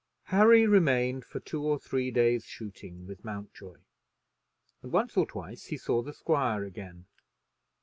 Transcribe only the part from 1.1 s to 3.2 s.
for two or three days' shooting